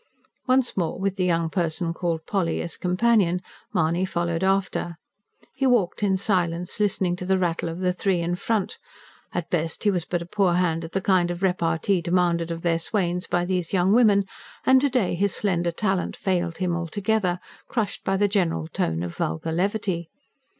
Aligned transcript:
Once 0.47 0.75
more 0.75 0.97
with 0.97 1.15
the 1.15 1.23
young 1.25 1.47
person 1.47 1.93
called 1.93 2.25
Polly 2.25 2.59
as 2.59 2.75
companion, 2.75 3.39
Mahony 3.71 4.03
followed 4.03 4.43
after. 4.43 4.97
He 5.53 5.67
walked 5.67 6.01
in 6.01 6.17
silence, 6.17 6.79
listening 6.79 7.15
to 7.17 7.25
the 7.27 7.37
rattle 7.37 7.69
of 7.69 7.81
the 7.81 7.93
three 7.93 8.19
in 8.19 8.33
front. 8.35 8.79
At 9.31 9.51
best 9.51 9.83
he 9.83 9.91
was 9.91 10.05
but 10.05 10.23
a 10.23 10.25
poor 10.25 10.55
hand 10.55 10.83
at 10.83 10.93
the 10.93 11.01
kind 11.01 11.29
of 11.29 11.43
repartee 11.43 12.01
demanded 12.01 12.49
of 12.49 12.63
their 12.63 12.79
swains 12.79 13.27
by 13.27 13.45
these 13.45 13.73
young 13.73 13.91
women; 13.93 14.25
and 14.65 14.81
to 14.81 14.89
day 14.89 15.13
his 15.13 15.35
slender 15.35 15.69
talent 15.71 16.15
failed 16.15 16.57
him 16.57 16.75
altogether, 16.75 17.37
crushed 17.67 18.03
by 18.03 18.17
the 18.17 18.27
general 18.27 18.67
tone 18.69 19.03
of 19.03 19.15
vulgar 19.15 19.51
levity. 19.51 20.09